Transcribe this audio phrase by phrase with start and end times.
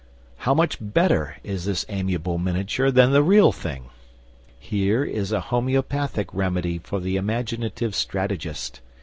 [0.37, 3.91] How much better is this amiable miniature than the Real Thing!
[4.59, 8.81] Here is a homeopathic remedy for the imaginative strategist.